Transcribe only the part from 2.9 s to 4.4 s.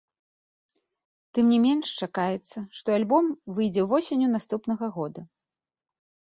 альбом выйдзе восенню